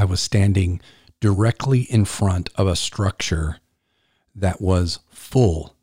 [0.00, 0.80] I was standing
[1.20, 3.58] directly in front of a structure
[4.34, 5.76] that was full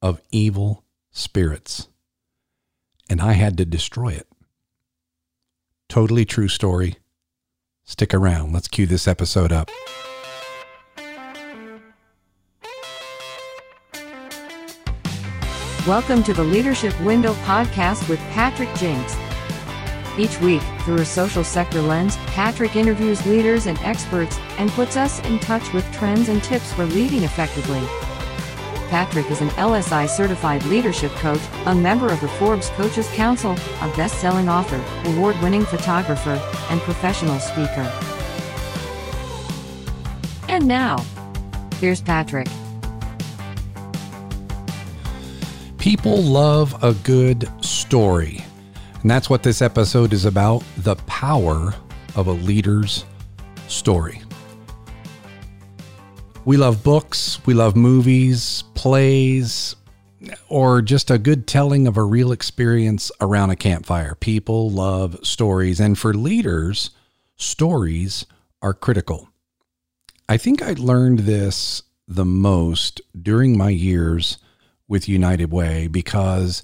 [0.00, 1.88] of evil spirits,
[3.10, 4.28] and I had to destroy it.
[5.88, 6.98] Totally true story.
[7.84, 8.52] Stick around.
[8.52, 9.72] Let's cue this episode up.
[15.84, 19.16] Welcome to the Leadership Window podcast with Patrick Jinks.
[20.18, 25.20] Each week, through a social sector lens, Patrick interviews leaders and experts and puts us
[25.20, 27.80] in touch with trends and tips for leading effectively.
[28.90, 33.96] Patrick is an LSI certified leadership coach, a member of the Forbes Coaches Council, a
[33.96, 36.40] best selling author, award winning photographer,
[36.70, 37.92] and professional speaker.
[40.48, 41.04] And now,
[41.80, 42.48] here's Patrick.
[45.78, 48.42] People love a good story.
[49.02, 51.74] And that's what this episode is about the power
[52.16, 53.04] of a leader's
[53.68, 54.20] story.
[56.44, 59.76] We love books, we love movies, plays,
[60.48, 64.14] or just a good telling of a real experience around a campfire.
[64.14, 65.78] People love stories.
[65.78, 66.90] And for leaders,
[67.36, 68.26] stories
[68.62, 69.28] are critical.
[70.28, 74.38] I think I learned this the most during my years
[74.88, 76.62] with United Way because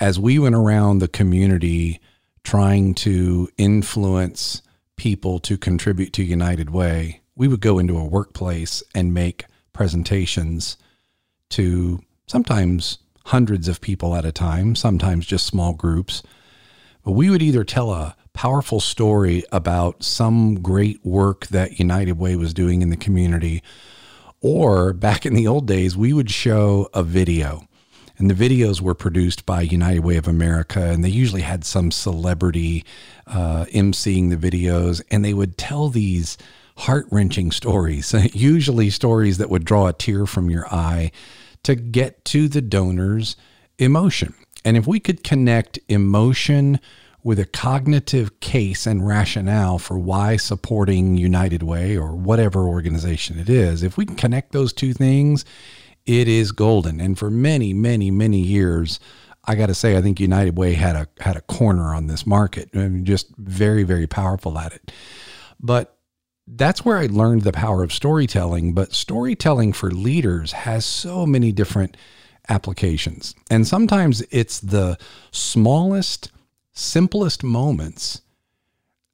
[0.00, 2.00] as we went around the community
[2.42, 4.62] trying to influence
[4.96, 10.76] people to contribute to United Way, we would go into a workplace and make presentations
[11.50, 16.22] to sometimes hundreds of people at a time, sometimes just small groups.
[17.04, 22.36] But we would either tell a powerful story about some great work that United Way
[22.36, 23.62] was doing in the community,
[24.40, 27.66] or back in the old days, we would show a video.
[28.16, 31.90] And the videos were produced by United Way of America, and they usually had some
[31.90, 32.84] celebrity
[33.26, 36.38] uh, emceeing the videos, and they would tell these
[36.78, 41.10] heart wrenching stories, usually stories that would draw a tear from your eye
[41.64, 43.36] to get to the donor's
[43.78, 44.34] emotion.
[44.64, 46.80] And if we could connect emotion
[47.22, 53.48] with a cognitive case and rationale for why supporting United Way or whatever organization it
[53.48, 55.44] is, if we can connect those two things,
[56.06, 57.00] it is golden.
[57.00, 59.00] And for many, many, many years,
[59.44, 62.26] I got to say, I think United Way had a had a corner on this
[62.26, 62.70] market.
[62.74, 64.92] I mean, just very, very powerful at it.
[65.60, 65.96] But
[66.46, 68.74] that's where I learned the power of storytelling.
[68.74, 71.96] But storytelling for leaders has so many different
[72.48, 73.34] applications.
[73.50, 74.98] And sometimes it's the
[75.30, 76.30] smallest,
[76.72, 78.20] simplest moments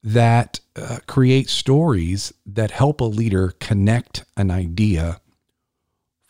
[0.03, 5.20] that uh, create stories that help a leader connect an idea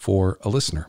[0.00, 0.88] for a listener.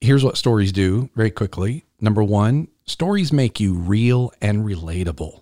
[0.00, 1.84] Here's what stories do very quickly.
[2.00, 5.40] Number one, stories make you real and relatable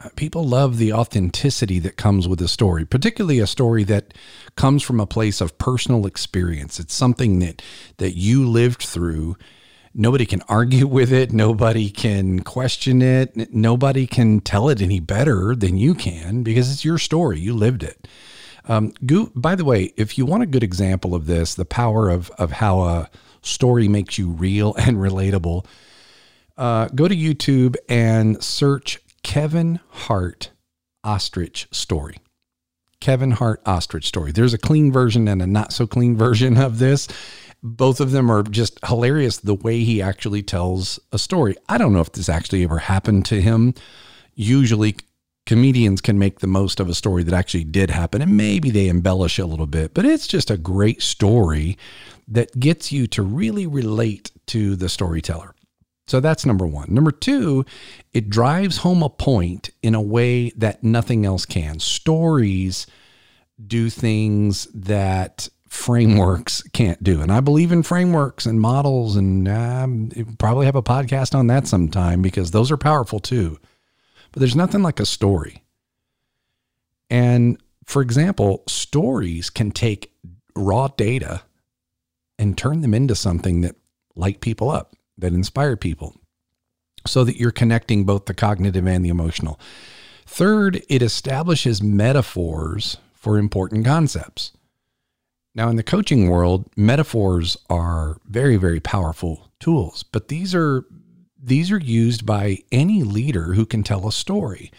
[0.00, 4.14] uh, people love the authenticity that comes with a story, particularly a story that
[4.54, 6.78] comes from a place of personal experience.
[6.78, 7.62] It's something that
[7.96, 9.36] that you lived through.
[9.92, 11.32] Nobody can argue with it.
[11.32, 13.52] Nobody can question it.
[13.52, 17.40] Nobody can tell it any better than you can because it's your story.
[17.40, 18.06] You lived it.
[18.68, 18.92] Um,
[19.34, 22.52] by the way, if you want a good example of this, the power of of
[22.52, 23.10] how a
[23.42, 25.64] story makes you real and relatable,
[26.56, 30.50] uh, go to YouTube and search Kevin Hart
[31.02, 32.18] ostrich story.
[33.00, 34.32] Kevin Hart ostrich story.
[34.32, 37.08] There's a clean version and a not so clean version of this.
[37.62, 41.56] Both of them are just hilarious the way he actually tells a story.
[41.68, 43.74] I don't know if this actually ever happened to him.
[44.34, 44.96] Usually,
[45.48, 48.86] comedians can make the most of a story that actually did happen, and maybe they
[48.86, 51.78] embellish a little bit, but it's just a great story
[52.28, 55.54] that gets you to really relate to the storyteller.
[56.06, 56.92] So that's number one.
[56.92, 57.64] Number two,
[58.12, 61.80] it drives home a point in a way that nothing else can.
[61.80, 62.86] Stories
[63.66, 67.22] do things that frameworks can't do.
[67.22, 71.66] And I believe in frameworks and models, and um, probably have a podcast on that
[71.66, 73.58] sometime because those are powerful too.
[74.32, 75.64] But there's nothing like a story.
[77.10, 80.12] And for example, stories can take
[80.54, 81.42] raw data
[82.38, 83.76] and turn them into something that
[84.14, 86.14] light people up that inspire people
[87.06, 89.58] so that you're connecting both the cognitive and the emotional.
[90.26, 94.52] Third, it establishes metaphors for important concepts.
[95.54, 100.84] Now, in the coaching world, metaphors are very, very powerful tools, but these are
[101.40, 104.72] these are used by any leader who can tell a story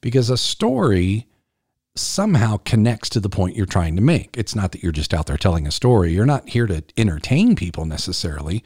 [0.00, 1.26] because a story
[1.96, 4.36] somehow connects to the point you're trying to make.
[4.36, 6.12] It's not that you're just out there telling a story.
[6.12, 8.64] You're not here to entertain people necessarily.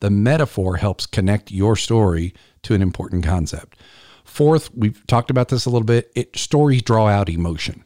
[0.00, 3.78] The metaphor helps connect your story to an important concept.
[4.24, 6.12] Fourth, we've talked about this a little bit.
[6.14, 7.84] It stories draw out emotion.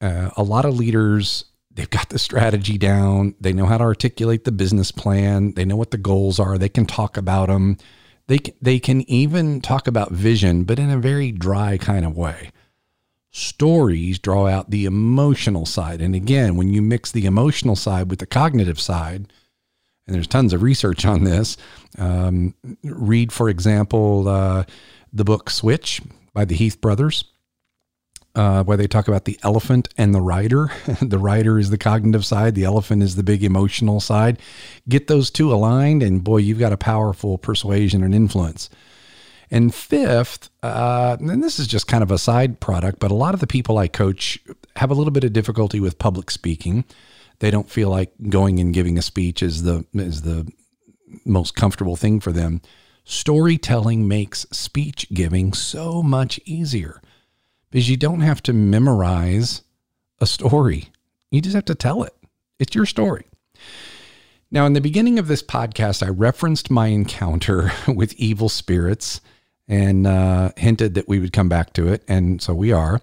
[0.00, 1.44] Uh, a lot of leaders
[1.76, 3.34] they've got the strategy down.
[3.40, 5.52] They know how to articulate the business plan.
[5.52, 6.58] They know what the goals are.
[6.58, 7.76] They can talk about them.
[8.26, 12.50] They they can even talk about vision, but in a very dry kind of way.
[13.30, 18.18] Stories draw out the emotional side, and again, when you mix the emotional side with
[18.18, 19.30] the cognitive side,
[20.06, 21.56] and there's tons of research on this.
[21.98, 24.64] Um, read, for example, uh,
[25.12, 26.00] the book Switch
[26.32, 27.24] by the Heath brothers
[28.36, 30.70] uh, where they talk about the elephant and the rider.
[31.00, 34.38] the rider is the cognitive side, the elephant is the big emotional side.
[34.88, 38.68] Get those two aligned, and boy, you've got a powerful persuasion and influence.
[39.50, 43.32] And fifth, uh, and this is just kind of a side product, but a lot
[43.32, 44.38] of the people I coach
[44.76, 46.84] have a little bit of difficulty with public speaking.
[47.38, 50.50] They don't feel like going and giving a speech is the is the
[51.24, 52.60] most comfortable thing for them.
[53.04, 57.00] Storytelling makes speech giving so much easier
[57.76, 59.62] is you don't have to memorize
[60.18, 60.88] a story.
[61.30, 62.14] You just have to tell it.
[62.58, 63.26] It's your story.
[64.50, 69.20] Now, in the beginning of this podcast, I referenced my encounter with evil spirits
[69.68, 72.02] and uh, hinted that we would come back to it.
[72.08, 73.02] And so we are.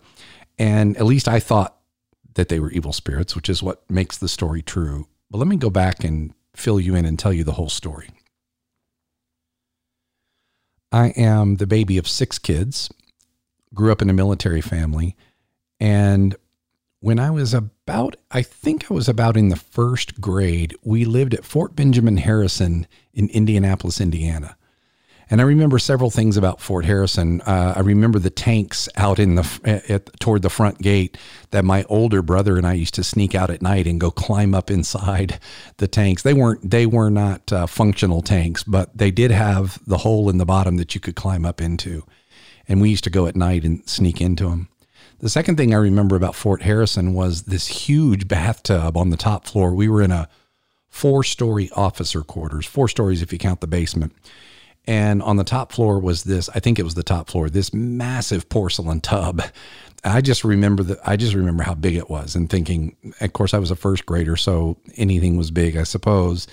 [0.57, 1.77] And at least I thought
[2.33, 5.05] that they were evil spirits, which is what makes the story true.
[5.29, 8.09] But let me go back and fill you in and tell you the whole story.
[10.91, 12.89] I am the baby of six kids
[13.73, 15.15] grew up in a military family.
[15.79, 16.35] And
[16.99, 21.33] when I was about, I think I was about in the first grade, we lived
[21.33, 24.55] at Fort Benjamin Harrison in Indianapolis, Indiana.
[25.29, 27.41] And I remember several things about Fort Harrison.
[27.41, 31.17] Uh, I remember the tanks out in the at, toward the front gate
[31.51, 34.53] that my older brother and I used to sneak out at night and go climb
[34.53, 35.39] up inside
[35.77, 36.21] the tanks.
[36.21, 40.37] They weren't they were not uh, functional tanks, but they did have the hole in
[40.37, 42.05] the bottom that you could climb up into
[42.67, 44.69] and we used to go at night and sneak into them.
[45.19, 49.45] The second thing I remember about Fort Harrison was this huge bathtub on the top
[49.47, 49.73] floor.
[49.73, 50.27] We were in a
[50.89, 54.13] four story officer quarters, four stories if you count the basement.
[54.85, 57.73] And on the top floor was this, I think it was the top floor, this
[57.73, 59.41] massive porcelain tub.
[60.03, 63.53] I just remember that I just remember how big it was and thinking, of course,
[63.53, 66.47] I was a first grader, so anything was big, I suppose.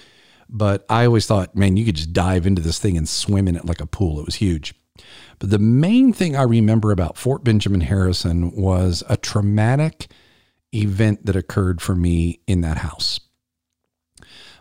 [0.48, 3.56] But I always thought, man, you could just dive into this thing and swim in
[3.56, 4.20] it like a pool.
[4.20, 4.74] It was huge.
[5.38, 10.08] But the main thing I remember about Fort Benjamin Harrison was a traumatic
[10.74, 13.20] event that occurred for me in that house.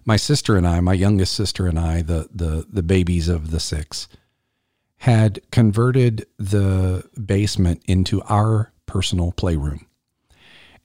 [0.06, 3.60] My sister and I, my youngest sister and I, the the the babies of the
[3.60, 4.08] six,
[4.98, 9.89] had converted the basement into our personal playroom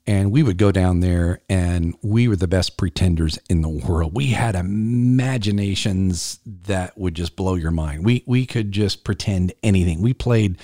[0.07, 4.15] and we would go down there and we were the best pretenders in the world.
[4.15, 8.05] We had imaginations that would just blow your mind.
[8.05, 10.03] We we could just pretend anything.
[10.03, 10.59] We played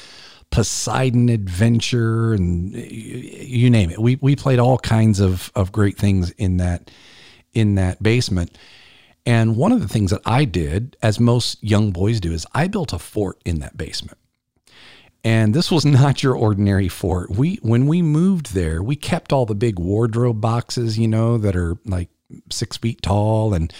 [0.51, 3.99] Poseidon Adventure and you name it.
[3.99, 6.91] We we played all kinds of of great things in that
[7.53, 8.59] in that basement.
[9.27, 12.69] And one of the things that I did, as most young boys do, is I
[12.69, 14.19] built a fort in that basement.
[15.25, 17.31] And this was not your ordinary fort.
[17.31, 21.57] We when we moved there, we kept all the big wardrobe boxes, you know, that
[21.57, 22.09] are like
[22.51, 23.73] six feet tall, and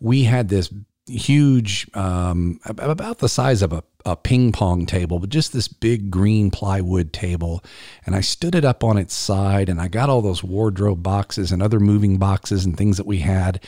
[0.00, 0.72] we had this
[1.06, 6.10] huge, um, about the size of a, a ping pong table, but just this big
[6.10, 7.62] green plywood table.
[8.06, 11.52] And I stood it up on its side, and I got all those wardrobe boxes
[11.52, 13.60] and other moving boxes and things that we had,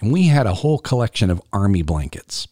[0.00, 2.48] and we had a whole collection of army blankets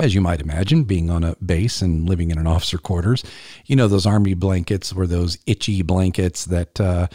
[0.00, 3.22] as you might imagine, being on a base and living in an officer quarters,
[3.66, 7.06] you know, those army blankets were those itchy blankets that uh,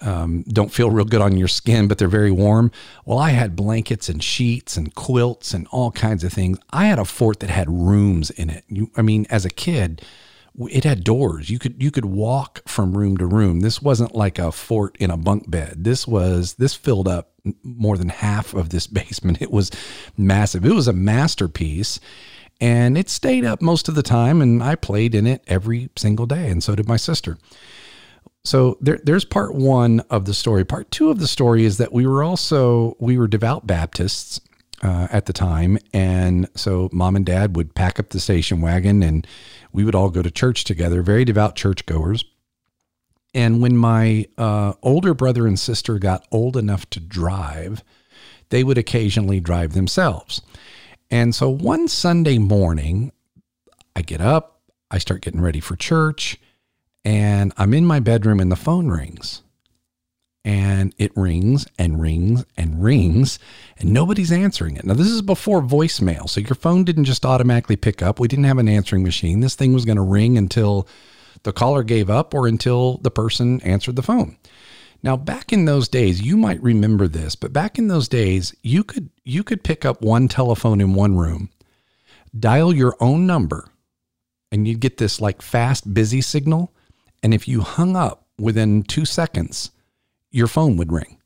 [0.00, 2.70] um, don't feel real good on your skin, but they're very warm.
[3.04, 6.58] Well, I had blankets and sheets and quilts and all kinds of things.
[6.70, 8.64] I had a fort that had rooms in it.
[8.68, 10.02] You, I mean, as a kid,
[10.58, 11.50] it had doors.
[11.50, 13.60] You could you could walk from room to room.
[13.60, 15.84] This wasn't like a fort in a bunk bed.
[15.84, 17.32] This was this filled up
[17.62, 19.42] more than half of this basement.
[19.42, 19.70] It was
[20.16, 20.64] massive.
[20.64, 22.00] It was a masterpiece.
[22.60, 26.24] And it stayed up most of the time, and I played in it every single
[26.24, 27.36] day, and so did my sister.
[28.44, 30.64] So there, there's part one of the story.
[30.64, 34.40] Part two of the story is that we were also we were devout Baptists,
[34.84, 35.78] uh, at the time.
[35.92, 39.26] And so mom and dad would pack up the station wagon and
[39.72, 42.24] we would all go to church together, very devout churchgoers.
[43.34, 47.82] And when my uh, older brother and sister got old enough to drive,
[48.50, 50.40] they would occasionally drive themselves.
[51.10, 53.10] And so one Sunday morning,
[53.96, 54.60] I get up,
[54.90, 56.38] I start getting ready for church,
[57.04, 59.42] and I'm in my bedroom and the phone rings.
[60.44, 63.38] And it rings and rings and rings
[63.78, 64.84] and nobody's answering it.
[64.84, 66.28] Now, this is before voicemail.
[66.28, 68.20] So your phone didn't just automatically pick up.
[68.20, 69.40] We didn't have an answering machine.
[69.40, 70.86] This thing was going to ring until
[71.44, 74.36] the caller gave up or until the person answered the phone.
[75.02, 78.82] Now, back in those days, you might remember this, but back in those days, you
[78.82, 81.50] could you could pick up one telephone in one room,
[82.38, 83.68] dial your own number,
[84.50, 86.72] and you'd get this like fast busy signal,
[87.22, 89.70] and if you hung up within 2 seconds,
[90.34, 91.18] your phone would ring.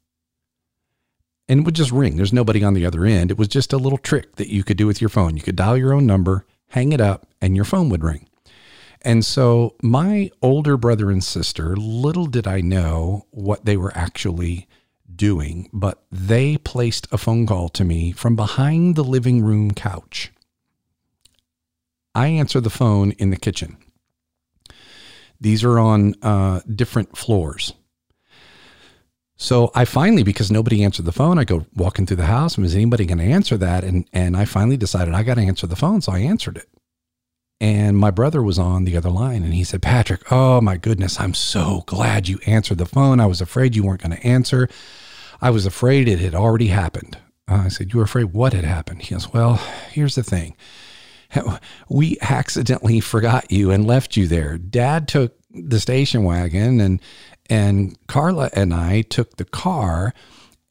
[1.49, 2.17] And it would just ring.
[2.17, 3.31] There's nobody on the other end.
[3.31, 5.35] It was just a little trick that you could do with your phone.
[5.35, 8.29] You could dial your own number, hang it up, and your phone would ring.
[9.01, 14.69] And so my older brother and sister, little did I know what they were actually
[15.15, 20.33] doing, but they placed a phone call to me from behind the living room couch.
[22.15, 23.79] I answer the phone in the kitchen.
[25.41, 27.73] These are on uh, different floors.
[29.41, 32.57] So I finally, because nobody answered the phone, I go walking through the house.
[32.57, 33.85] And is anybody going to answer that?
[33.85, 36.69] And and I finally decided I got to answer the phone, so I answered it.
[37.61, 41.21] And my brother was on the other line, and he said, "Patrick, oh my goodness,
[41.21, 43.21] I'm so glad you answered the phone.
[43.21, 44.69] I was afraid you weren't going to answer.
[45.41, 47.17] I was afraid it had already happened."
[47.49, 49.55] Uh, I said, "You were afraid what had happened?" He goes, "Well,
[49.91, 50.57] here's the thing."
[51.89, 54.59] We accidentally forgot you and left you there.
[54.59, 57.01] Dad took the station wagon and
[57.49, 60.13] and Carla and I took the car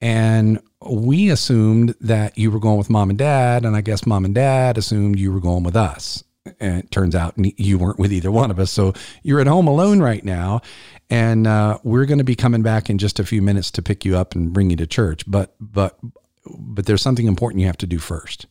[0.02, 3.66] and we assumed that you were going with mom and dad.
[3.66, 6.24] And I guess mom and dad assumed you were going with us.
[6.60, 8.72] And it turns out you weren't with either one of us.
[8.72, 8.94] So
[9.24, 10.62] you're at home alone right now.
[11.10, 14.06] And uh, we're going to be coming back in just a few minutes to pick
[14.06, 15.24] you up and bring you to church.
[15.28, 15.98] But, but,
[16.46, 18.46] but there's something important you have to do first.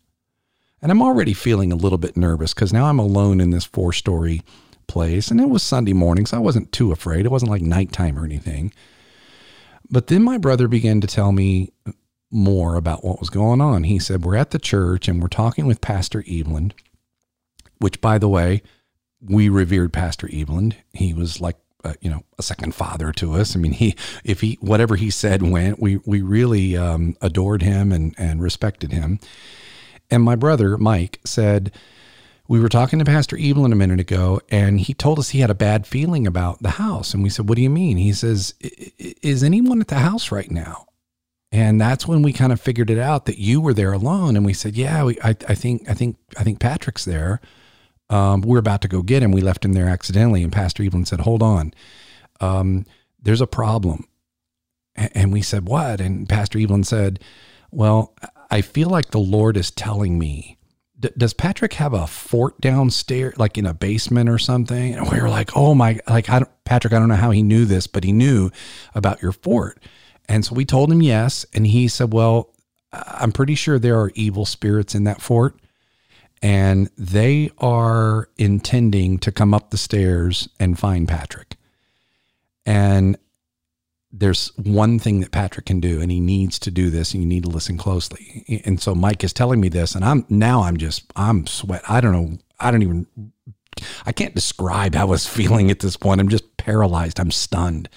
[0.82, 3.92] And I'm already feeling a little bit nervous because now I'm alone in this four
[3.92, 4.42] story
[4.86, 5.30] place.
[5.30, 7.26] And it was Sunday morning, so I wasn't too afraid.
[7.26, 8.72] It wasn't like nighttime or anything.
[9.90, 11.72] But then my brother began to tell me
[12.30, 13.84] more about what was going on.
[13.84, 16.72] He said, We're at the church and we're talking with Pastor Eveland,
[17.78, 18.62] which, by the way,
[19.20, 20.74] we revered Pastor Eveland.
[20.92, 23.54] He was like, uh, you know, a second father to us.
[23.54, 27.92] I mean, he, if he, whatever he said went, we, we really um, adored him
[27.92, 29.20] and, and respected him.
[30.10, 31.72] And my brother, Mike, said,
[32.48, 35.50] we were talking to Pastor Evelyn a minute ago, and he told us he had
[35.50, 37.12] a bad feeling about the house.
[37.12, 37.96] And we said, What do you mean?
[37.96, 40.86] He says, Is anyone at the house right now?
[41.52, 44.36] And that's when we kind of figured it out that you were there alone.
[44.36, 47.40] And we said, Yeah, we, I, I think, I think, I think Patrick's there.
[48.08, 49.32] Um, we're about to go get him.
[49.32, 50.42] We left him there accidentally.
[50.42, 51.74] And Pastor Evelyn said, Hold on.
[52.40, 52.84] Um,
[53.20, 54.06] there's a problem.
[54.94, 56.00] And we said, What?
[56.00, 57.20] And Pastor Evelyn said,
[57.70, 58.14] Well,
[58.50, 60.55] I feel like the Lord is telling me
[60.98, 64.94] D- does Patrick have a fort downstairs, like in a basement or something?
[64.94, 67.64] And we were like, oh my, like, I Patrick, I don't know how he knew
[67.64, 68.50] this, but he knew
[68.94, 69.78] about your fort.
[70.28, 71.46] And so we told him yes.
[71.54, 72.52] And he said, well,
[72.92, 75.58] I'm pretty sure there are evil spirits in that fort.
[76.42, 81.56] And they are intending to come up the stairs and find Patrick.
[82.64, 83.16] And
[84.18, 87.28] there's one thing that Patrick can do, and he needs to do this, and you
[87.28, 88.62] need to listen closely.
[88.64, 91.82] And so Mike is telling me this, and I'm now I'm just I'm sweat.
[91.88, 92.38] I don't know.
[92.58, 93.06] I don't even.
[94.06, 96.20] I can't describe how I was feeling at this point.
[96.20, 97.20] I'm just paralyzed.
[97.20, 97.88] I'm stunned.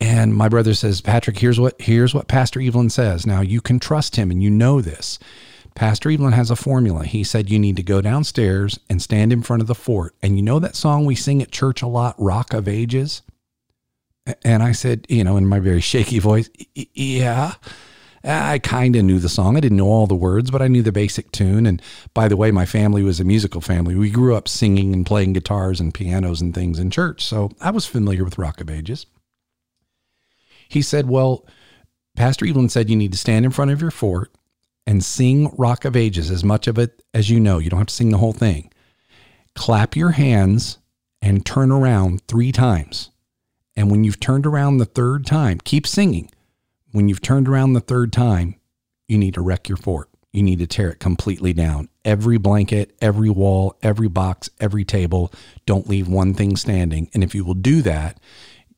[0.00, 3.26] And my brother says, Patrick, here's what here's what Pastor Evelyn says.
[3.26, 5.18] Now you can trust him, and you know this.
[5.74, 7.04] Pastor Evelyn has a formula.
[7.04, 10.14] He said you need to go downstairs and stand in front of the fort.
[10.22, 13.22] And you know that song we sing at church a lot, Rock of Ages?
[14.44, 17.54] And I said, you know, in my very shaky voice, yeah.
[18.24, 19.56] I kind of knew the song.
[19.56, 21.66] I didn't know all the words, but I knew the basic tune.
[21.66, 21.80] And
[22.14, 23.94] by the way, my family was a musical family.
[23.94, 27.24] We grew up singing and playing guitars and pianos and things in church.
[27.24, 29.06] So I was familiar with Rock of Ages.
[30.68, 31.46] He said, Well,
[32.16, 34.32] Pastor Evelyn said you need to stand in front of your fort
[34.86, 37.58] and sing Rock of Ages, as much of it as you know.
[37.58, 38.72] You don't have to sing the whole thing.
[39.54, 40.78] Clap your hands
[41.22, 43.10] and turn around three times.
[43.78, 46.32] And when you've turned around the third time, keep singing.
[46.90, 48.56] When you've turned around the third time,
[49.06, 50.10] you need to wreck your fort.
[50.32, 51.88] You need to tear it completely down.
[52.04, 55.32] Every blanket, every wall, every box, every table.
[55.64, 57.08] Don't leave one thing standing.
[57.14, 58.18] And if you will do that,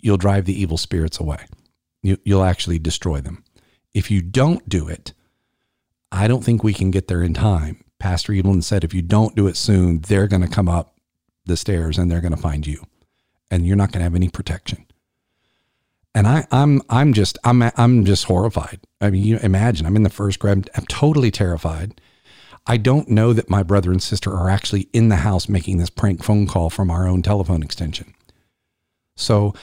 [0.00, 1.46] you'll drive the evil spirits away.
[2.02, 3.42] You, will actually destroy them.
[3.94, 5.14] If you don't do it,
[6.12, 7.82] I don't think we can get there in time.
[7.98, 10.98] Pastor Evelyn said if you don't do it soon, they're going to come up
[11.46, 12.84] the stairs and they're going to find you,
[13.50, 14.84] and you're not going to have any protection
[16.14, 18.80] and I, I'm I'm just I'm I'm just horrified.
[19.00, 20.68] I mean, you imagine I'm in the first grade.
[20.76, 22.00] I'm totally terrified.
[22.66, 25.90] I don't know that my brother and sister are actually in the house making this
[25.90, 28.14] prank phone call from our own telephone extension.
[29.16, 29.54] So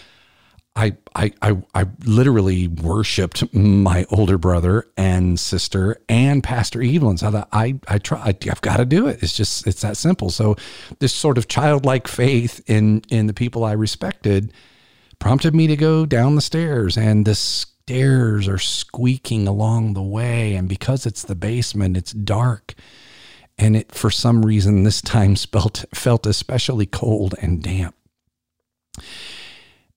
[0.75, 7.17] I, I, I, I literally worshiped my older brother and sister and Pastor Evelyn.
[7.17, 9.23] So I thought I, I try, I, I've got to do it.
[9.23, 10.29] It's just, it's that simple.
[10.29, 10.55] So
[10.99, 14.53] this sort of childlike faith in, in the people I respected
[15.19, 20.55] prompted me to go down the stairs and the stairs are squeaking along the way.
[20.55, 22.73] And because it's the basement, it's dark.
[23.57, 27.95] And it, for some reason, this time felt, felt especially cold and damp.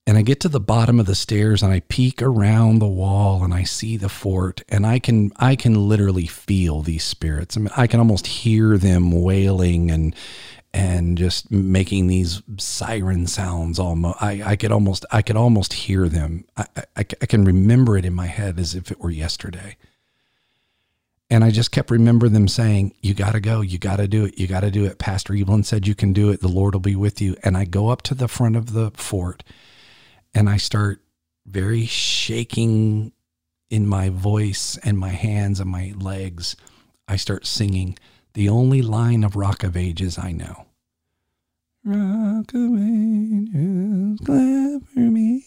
[0.07, 3.43] And I get to the bottom of the stairs and I peek around the wall
[3.43, 7.55] and I see the fort and I can I can literally feel these spirits.
[7.55, 10.15] I mean I can almost hear them wailing and
[10.73, 16.07] and just making these siren sounds almost I, I could almost I could almost hear
[16.07, 16.45] them.
[16.55, 19.77] I, I, I can remember it in my head as if it were yesterday.
[21.29, 23.61] And I just kept remembering them saying, You got to go.
[23.61, 24.37] You got to do it.
[24.37, 24.99] You got to do it.
[24.99, 26.41] Pastor Evelyn said you can do it.
[26.41, 27.35] The Lord will be with you.
[27.43, 29.43] And I go up to the front of the fort
[30.33, 31.01] and I start
[31.45, 33.13] very shaking
[33.69, 36.55] in my voice and my hands and my legs.
[37.07, 37.97] I start singing
[38.33, 40.65] the only line of Rock of Ages I know.
[41.83, 45.45] Rock of Ages, clap for me.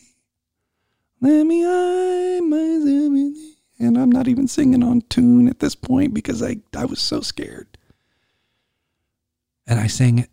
[1.21, 3.37] Let me hide myself.
[3.79, 7.21] And I'm not even singing on tune at this point because I, I was so
[7.21, 7.79] scared.
[9.67, 10.31] And I sang it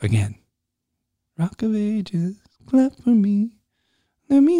[0.00, 0.36] again.
[1.38, 2.36] Rock of Ages,
[2.66, 3.52] clap for me.
[4.28, 4.58] Let me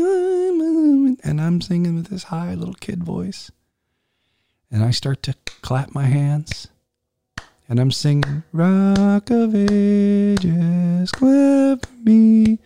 [1.28, 3.50] and I'm singing with this high little kid voice.
[4.70, 6.68] And I start to clap my hands.
[7.70, 12.58] And I'm singing, Rock of Ages, clap for me.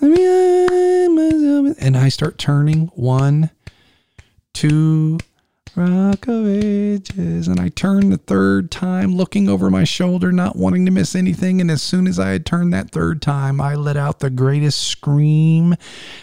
[0.00, 1.76] Let me myself.
[1.80, 3.50] And I start turning one,
[4.52, 5.18] two,
[5.74, 7.48] Rock of Ages.
[7.48, 11.60] And I turned the third time, looking over my shoulder, not wanting to miss anything.
[11.60, 14.84] And as soon as I had turned that third time, I let out the greatest
[14.84, 15.74] scream,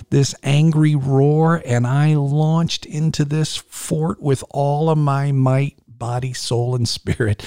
[0.10, 6.34] this angry roar, and I launched into this fort with all of my might body,
[6.34, 7.46] soul, and spirit.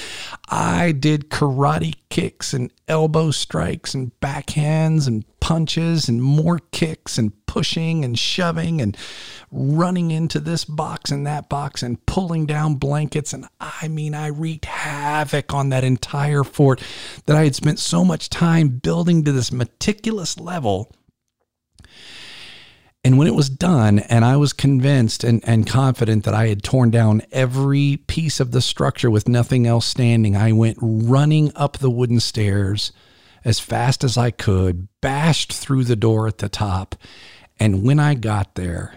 [0.49, 7.33] I did karate kicks and elbow strikes and backhands and punches and more kicks and
[7.47, 8.97] pushing and shoving and
[9.51, 13.33] running into this box and that box and pulling down blankets.
[13.33, 16.81] And I mean, I wreaked havoc on that entire fort
[17.27, 20.93] that I had spent so much time building to this meticulous level
[23.05, 26.63] and when it was done, and I was convinced and, and confident that I had
[26.63, 31.79] torn down every piece of the structure with nothing else standing, I went running up
[31.79, 32.93] the wooden stairs
[33.45, 36.95] as fast as I could, bashed through the door at the top.
[37.59, 38.95] And when I got there,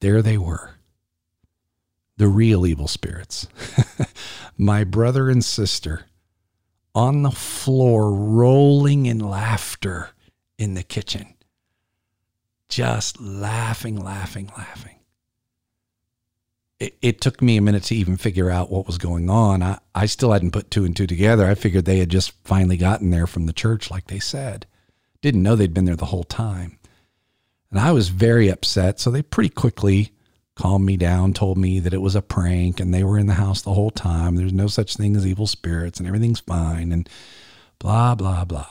[0.00, 0.72] there they were
[2.18, 3.48] the real evil spirits.
[4.58, 6.04] My brother and sister
[6.94, 10.10] on the floor, rolling in laughter
[10.58, 11.33] in the kitchen
[12.74, 14.96] just laughing, laughing, laughing.
[16.80, 19.62] It, it, took me a minute to even figure out what was going on.
[19.62, 21.46] I, I still hadn't put two and two together.
[21.46, 24.66] I figured they had just finally gotten there from the church, like they said.
[25.22, 26.78] Didn't know they'd been there the whole time.
[27.70, 28.98] And I was very upset.
[28.98, 30.10] So they pretty quickly
[30.56, 33.34] calmed me down, told me that it was a prank and they were in the
[33.34, 34.34] house the whole time.
[34.34, 37.08] There's no such thing as evil spirits and everything's fine and
[37.78, 38.66] blah, blah, blah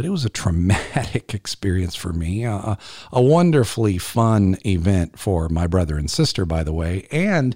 [0.00, 2.46] but it was a traumatic experience for me.
[2.46, 2.76] Uh,
[3.12, 7.54] a wonderfully fun event for my brother and sister, by the way, and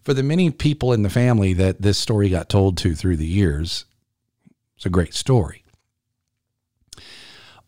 [0.00, 3.26] for the many people in the family that this story got told to through the
[3.26, 3.84] years.
[4.74, 5.64] It's a great story.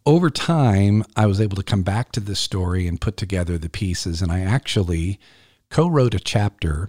[0.06, 3.68] Over time, I was able to come back to this story and put together the
[3.68, 5.20] pieces, and I actually
[5.68, 6.88] co wrote a chapter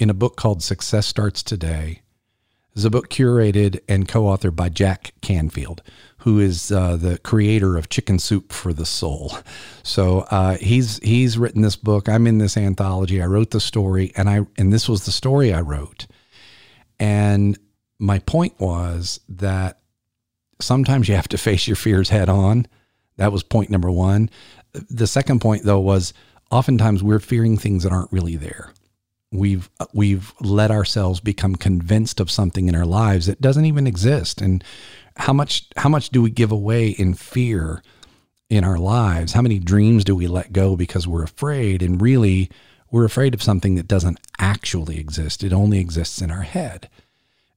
[0.00, 2.02] in a book called Success Starts Today.
[2.74, 5.82] It's a book curated and co authored by Jack Canfield,
[6.20, 9.32] who is uh, the creator of Chicken Soup for the Soul.
[9.82, 12.08] So uh, he's he's written this book.
[12.08, 13.22] I'm in this anthology.
[13.22, 16.06] I wrote the story, and I and this was the story I wrote.
[16.98, 17.58] And
[17.98, 19.80] my point was that
[20.60, 22.66] sometimes you have to face your fears head on.
[23.16, 24.30] That was point number one.
[24.72, 26.14] The second point, though, was
[26.50, 28.72] oftentimes we're fearing things that aren't really there.
[29.32, 34.40] We've we've let ourselves become convinced of something in our lives that doesn't even exist,
[34.40, 34.64] and
[35.20, 37.82] how much how much do we give away in fear
[38.48, 39.32] in our lives?
[39.32, 41.82] How many dreams do we let go because we're afraid?
[41.82, 42.50] And really,
[42.90, 45.44] we're afraid of something that doesn't actually exist.
[45.44, 46.88] It only exists in our head.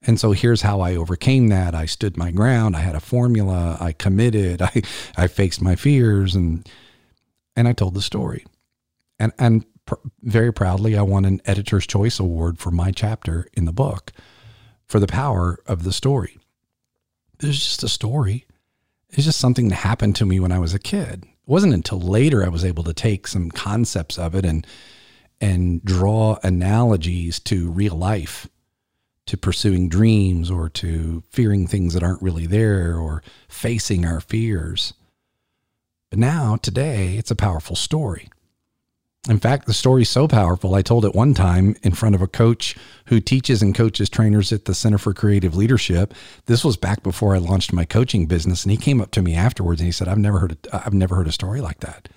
[0.06, 1.74] And so here's how I overcame that.
[1.74, 2.76] I stood my ground.
[2.76, 3.78] I had a formula.
[3.80, 4.62] I committed.
[4.62, 4.82] I
[5.16, 6.68] I faced my fears and
[7.56, 8.46] and I told the story.
[9.20, 13.64] And and pr- very proudly I won an editor's choice award for my chapter in
[13.64, 14.12] the book
[14.86, 16.38] for the power of the story.
[17.40, 18.46] It's just a story.
[19.10, 21.24] It's just something that happened to me when I was a kid.
[21.24, 24.66] It wasn't until later I was able to take some concepts of it and
[25.42, 28.48] and draw analogies to real life,
[29.26, 34.94] to pursuing dreams or to fearing things that aren't really there or facing our fears.
[36.10, 38.30] But now, today, it's a powerful story.
[39.30, 42.28] In fact, the story's so powerful, I told it one time in front of a
[42.28, 46.14] coach who teaches and coaches trainers at the Center for Creative Leadership.
[46.48, 49.34] This was back before I launched my coaching business, and he came up to me
[49.34, 52.10] afterwards and he said, "I've never heard a, I've never heard a story like that."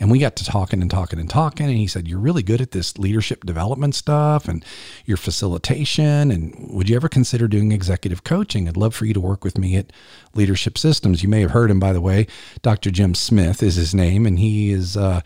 [0.00, 1.66] And we got to talking and talking and talking.
[1.66, 4.64] And he said, You're really good at this leadership development stuff and
[5.04, 6.30] your facilitation.
[6.30, 8.68] And would you ever consider doing executive coaching?
[8.68, 9.92] I'd love for you to work with me at
[10.34, 11.22] Leadership Systems.
[11.22, 12.28] You may have heard him, by the way.
[12.62, 12.90] Dr.
[12.90, 15.20] Jim Smith is his name, and he is, uh,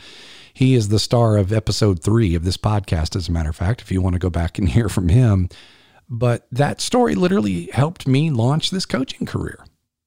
[0.63, 3.83] he is the star of episode three of this podcast, as a matter of fact,
[3.83, 5.49] if you want to go back and hear from him.
[6.09, 9.65] But that story literally helped me launch this coaching career.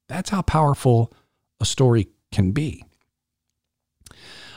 [0.08, 1.12] That's how powerful
[1.60, 2.86] a story can be.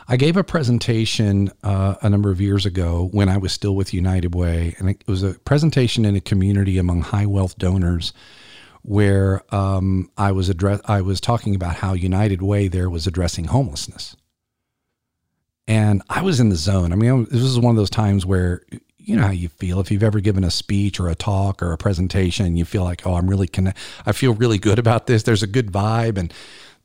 [0.07, 3.93] I gave a presentation uh, a number of years ago when I was still with
[3.93, 8.13] United Way, and it was a presentation in a community among high wealth donors
[8.83, 13.47] where um, I was address I was talking about how United Way there was addressing
[13.47, 14.15] homelessness.
[15.69, 16.93] And I was in the zone.
[16.93, 18.63] I mean, this was one of those times where
[18.99, 21.73] you know how you feel if you've ever given a speech or a talk or
[21.73, 23.79] a presentation, you feel like, oh, I'm really connect.
[24.07, 25.23] I feel really good about this.
[25.23, 26.33] There's a good vibe, and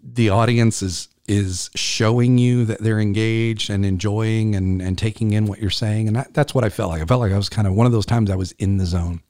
[0.03, 5.45] the audience is is showing you that they're engaged and enjoying and and taking in
[5.45, 6.07] what you're saying.
[6.09, 7.01] And that, that's what I felt like.
[7.01, 8.85] I felt like I was kind of one of those times I was in the
[8.85, 9.21] zone.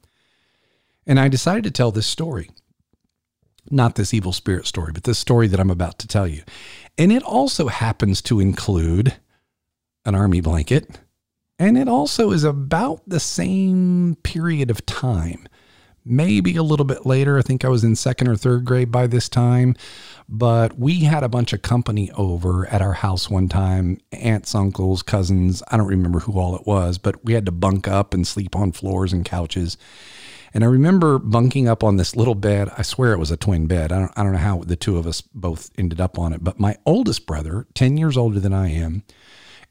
[1.06, 2.50] And I decided to tell this story.
[3.70, 6.42] Not this evil spirit story, but this story that I'm about to tell you.
[6.98, 9.14] And it also happens to include
[10.04, 11.00] an army blanket.
[11.58, 15.46] And it also is about the same period of time,
[16.04, 17.38] maybe a little bit later.
[17.38, 19.76] I think I was in second or third grade by this time.
[20.28, 25.02] But we had a bunch of company over at our house one time aunts, uncles,
[25.02, 25.62] cousins.
[25.68, 28.56] I don't remember who all it was, but we had to bunk up and sleep
[28.56, 29.76] on floors and couches.
[30.54, 32.70] And I remember bunking up on this little bed.
[32.78, 33.90] I swear it was a twin bed.
[33.90, 36.44] I don't, I don't know how the two of us both ended up on it,
[36.44, 39.02] but my oldest brother, 10 years older than I am,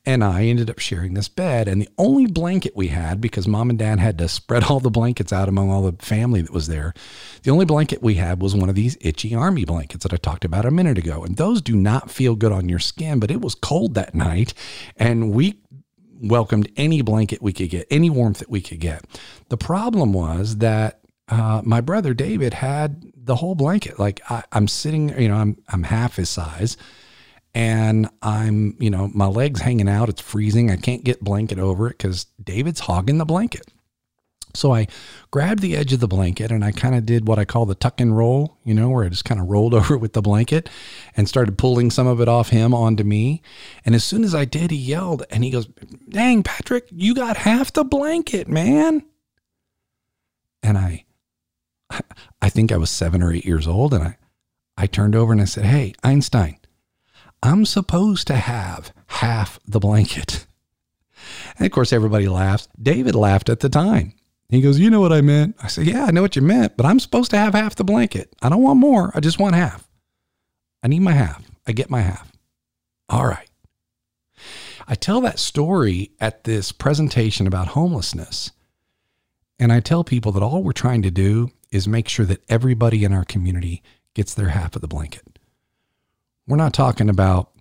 [0.06, 1.68] and I ended up sharing this bed.
[1.68, 4.90] And the only blanket we had, because mom and dad had to spread all the
[4.90, 6.94] blankets out among all the family that was there,
[7.44, 10.44] the only blanket we had was one of these itchy army blankets that I talked
[10.44, 11.24] about a minute ago.
[11.24, 14.54] And those do not feel good on your skin, but it was cold that night.
[14.98, 15.60] And we
[16.22, 19.06] welcomed any blanket we could get, any warmth that we could get.
[19.50, 24.00] The problem was that uh, my brother David had the whole blanket.
[24.00, 26.76] Like I, I'm sitting, you know, I'm I'm half his size
[27.54, 30.10] and I'm, you know, my legs hanging out.
[30.10, 30.72] It's freezing.
[30.72, 33.72] I can't get blanket over it because David's hogging the blanket.
[34.56, 34.88] So I
[35.32, 37.74] grabbed the edge of the blanket and I kind of did what I call the
[37.74, 40.70] tuck and roll, you know, where I just kind of rolled over with the blanket
[41.18, 43.42] and started pulling some of it off him onto me.
[43.86, 45.68] And as soon as I did, he yelled and he goes,
[46.10, 49.04] Dang, Patrick, you got half the blanket, man.
[50.62, 51.06] And I,
[52.42, 53.94] I think I was seven or eight years old.
[53.94, 54.18] And I,
[54.78, 56.58] I turned over and I said, Hey, Einstein,
[57.44, 60.48] I'm supposed to have half the blanket.
[61.58, 62.70] And of course, everybody laughs.
[62.82, 64.14] David laughed at the time.
[64.50, 65.56] He goes, You know what I meant?
[65.62, 67.84] I said, Yeah, I know what you meant, but I'm supposed to have half the
[67.84, 68.34] blanket.
[68.42, 69.12] I don't want more.
[69.14, 69.88] I just want half.
[70.82, 71.44] I need my half.
[71.68, 72.32] I get my half.
[73.10, 73.50] All right.
[74.88, 78.52] I tell that story at this presentation about homelessness.
[79.60, 83.04] And I tell people that all we're trying to do is make sure that everybody
[83.04, 85.33] in our community gets their half of the blanket.
[86.48, 87.52] We're not talking about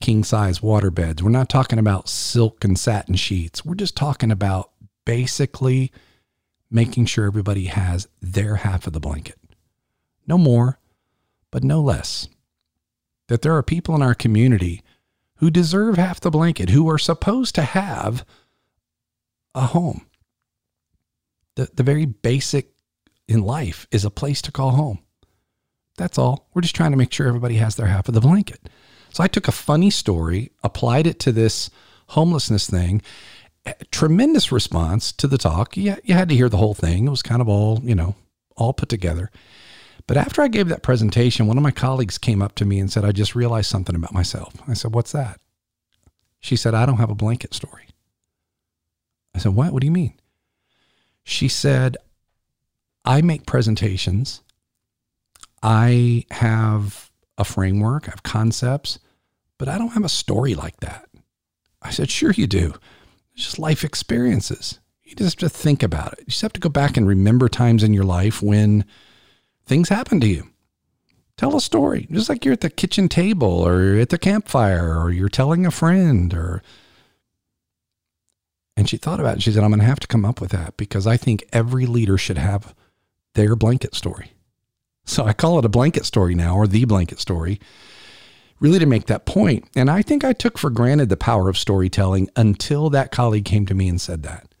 [0.00, 1.22] king size water beds.
[1.22, 3.64] We're not talking about silk and satin sheets.
[3.64, 4.70] We're just talking about
[5.06, 5.92] basically
[6.70, 9.38] making sure everybody has their half of the blanket.
[10.26, 10.78] No more,
[11.50, 12.28] but no less.
[13.28, 14.82] That there are people in our community
[15.36, 18.24] who deserve half the blanket, who are supposed to have
[19.54, 20.06] a home.
[21.56, 22.72] The, the very basic
[23.26, 24.98] in life is a place to call home.
[25.96, 26.48] That's all.
[26.54, 28.68] We're just trying to make sure everybody has their half of the blanket.
[29.10, 31.70] So I took a funny story, applied it to this
[32.08, 33.02] homelessness thing.
[33.66, 35.76] Eh, tremendous response to the talk.
[35.76, 37.06] Yeah, you had to hear the whole thing.
[37.06, 38.14] It was kind of all, you know,
[38.56, 39.30] all put together.
[40.06, 42.90] But after I gave that presentation, one of my colleagues came up to me and
[42.90, 44.54] said, I just realized something about myself.
[44.66, 45.40] I said, What's that?
[46.40, 47.86] She said, I don't have a blanket story.
[49.34, 49.72] I said, What?
[49.72, 50.14] What do you mean?
[51.22, 51.96] She said,
[53.04, 54.41] I make presentations
[55.62, 58.98] I have a framework, I have concepts,
[59.58, 61.08] but I don't have a story like that.
[61.80, 62.74] I said, Sure, you do.
[63.34, 64.80] It's just life experiences.
[65.02, 66.20] You just have to think about it.
[66.20, 68.84] You just have to go back and remember times in your life when
[69.66, 70.48] things happened to you.
[71.36, 75.10] Tell a story, just like you're at the kitchen table or at the campfire or
[75.10, 76.62] you're telling a friend or.
[78.76, 79.42] And she thought about it.
[79.42, 81.84] She said, I'm going to have to come up with that because I think every
[81.84, 82.74] leader should have
[83.34, 84.32] their blanket story.
[85.04, 87.60] So I call it a blanket story now or the blanket story,
[88.60, 89.68] really to make that point.
[89.74, 93.66] And I think I took for granted the power of storytelling until that colleague came
[93.66, 94.54] to me and said that,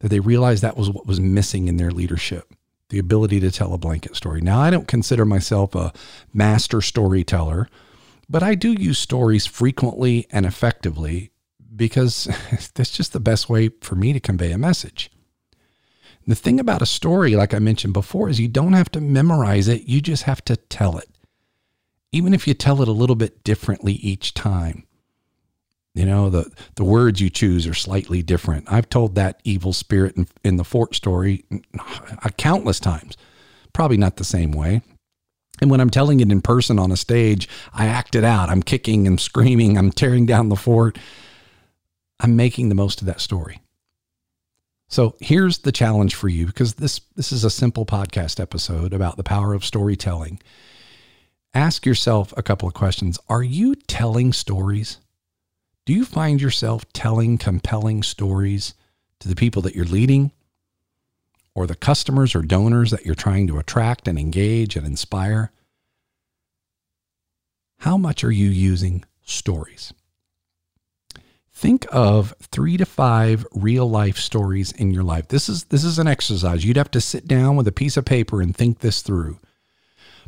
[0.00, 2.54] that they realized that was what was missing in their leadership
[2.90, 4.40] the ability to tell a blanket story.
[4.40, 5.92] Now, I don't consider myself a
[6.32, 7.68] master storyteller,
[8.28, 11.32] but I do use stories frequently and effectively
[11.74, 12.28] because
[12.74, 15.10] that's just the best way for me to convey a message.
[16.26, 19.68] The thing about a story, like I mentioned before, is you don't have to memorize
[19.68, 21.08] it, you just have to tell it.
[22.12, 24.86] Even if you tell it a little bit differently each time.
[25.94, 28.70] You know, the, the words you choose are slightly different.
[28.70, 31.44] I've told that evil spirit in, in the fort story
[32.36, 33.16] countless times,
[33.72, 34.82] probably not the same way.
[35.60, 38.48] And when I'm telling it in person on a stage, I act it out.
[38.48, 39.78] I'm kicking and screaming.
[39.78, 40.98] I'm tearing down the fort.
[42.18, 43.60] I'm making the most of that story.
[44.94, 49.16] So here's the challenge for you because this this is a simple podcast episode about
[49.16, 50.40] the power of storytelling.
[51.52, 53.18] Ask yourself a couple of questions.
[53.28, 54.98] Are you telling stories?
[55.84, 58.74] Do you find yourself telling compelling stories
[59.18, 60.30] to the people that you're leading
[61.56, 65.50] or the customers or donors that you're trying to attract and engage and inspire?
[67.78, 69.92] How much are you using stories?
[71.54, 75.28] Think of three to five real life stories in your life.
[75.28, 76.64] This is this is an exercise.
[76.64, 79.38] You'd have to sit down with a piece of paper and think this through.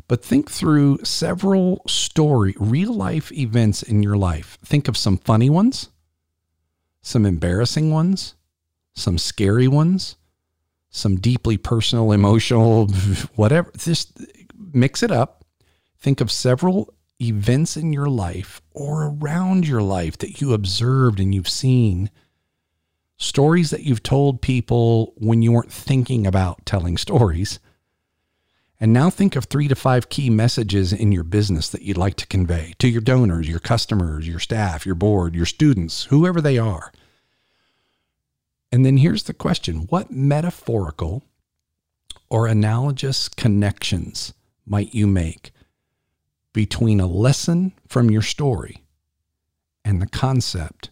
[0.07, 4.57] But think through several story, real life events in your life.
[4.63, 5.89] Think of some funny ones,
[7.01, 8.35] some embarrassing ones,
[8.95, 10.15] some scary ones,
[10.89, 12.87] some deeply personal, emotional,
[13.35, 13.69] whatever.
[13.77, 14.17] Just
[14.55, 15.43] mix it up.
[15.99, 21.33] Think of several events in your life or around your life that you observed and
[21.33, 22.09] you've seen,
[23.17, 27.59] stories that you've told people when you weren't thinking about telling stories.
[28.79, 32.15] And now think of three to five key messages in your business that you'd like
[32.17, 36.59] to convey to your donors, your customers, your staff, your board, your students, whoever they
[36.59, 36.91] are.
[38.71, 41.23] And then here's the question What metaphorical
[42.29, 44.33] or analogous connections
[44.65, 45.51] might you make
[46.57, 48.83] between a lesson from your story
[49.85, 50.89] and the concept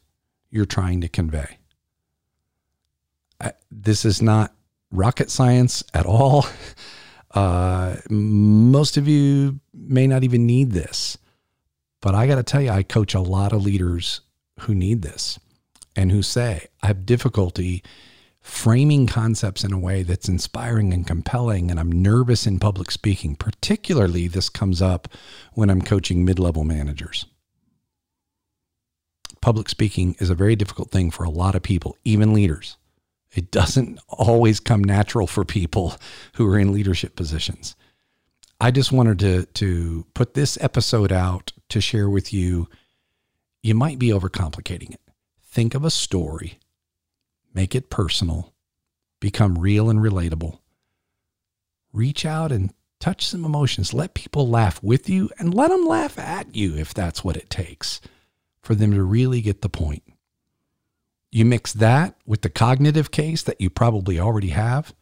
[0.51, 1.57] you're trying to convey.
[3.71, 4.53] This is not
[4.91, 6.45] rocket science at all.
[7.31, 11.17] Uh, most of you may not even need this,
[11.99, 14.21] but I got to tell you, I coach a lot of leaders
[14.61, 15.37] who need this
[15.97, 17.83] and who say, I have difficulty
[18.45, 21.71] framing concepts in a way that's inspiring and compelling.
[21.71, 23.35] And I'm nervous in public speaking.
[23.35, 25.07] Particularly, this comes up
[25.53, 27.25] when I'm coaching mid level managers.
[29.41, 32.77] Public speaking is a very difficult thing for a lot of people, even leaders.
[33.33, 35.95] It doesn't always come natural for people
[36.35, 37.75] who are in leadership positions.
[38.61, 42.69] I just wanted to, to put this episode out to share with you.
[43.63, 45.01] You might be overcomplicating it.
[45.41, 46.59] Think of a story
[47.55, 48.53] make it personal,
[49.19, 50.59] become real and relatable.
[51.93, 53.93] Reach out and touch some emotions.
[53.93, 57.49] Let people laugh with you and let them laugh at you if that's what it
[57.49, 58.01] takes
[58.61, 60.03] for them to really get the point.
[61.31, 64.93] You mix that with the cognitive case that you probably already have,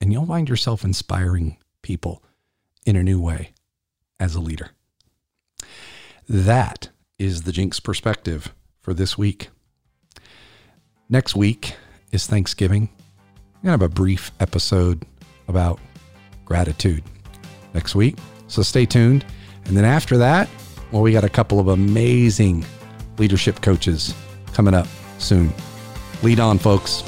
[0.00, 2.22] and you'll find yourself inspiring people
[2.84, 3.52] in a new way
[4.18, 4.70] as a leader.
[6.28, 9.48] That is the Jinks perspective for this week.
[11.08, 11.74] Next week
[12.10, 12.88] is Thanksgiving.
[12.88, 15.04] I'm going to have a brief episode
[15.48, 15.78] about
[16.44, 17.02] gratitude
[17.74, 18.16] next week.
[18.48, 19.24] So stay tuned.
[19.66, 20.48] And then after that,
[20.90, 22.64] well, we got a couple of amazing
[23.18, 24.14] leadership coaches
[24.52, 24.86] coming up
[25.18, 25.52] soon.
[26.22, 27.02] Lead on, folks.